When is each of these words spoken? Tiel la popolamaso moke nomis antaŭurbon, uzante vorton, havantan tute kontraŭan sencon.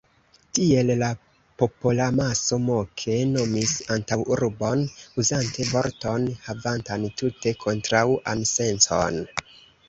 Tiel 0.57 0.87
la 0.99 1.07
popolamaso 1.63 2.57
moke 2.69 3.17
nomis 3.33 3.73
antaŭurbon, 3.97 4.81
uzante 5.25 5.67
vorton, 5.73 6.27
havantan 6.49 7.07
tute 7.21 7.55
kontraŭan 7.67 8.43
sencon. 8.55 9.23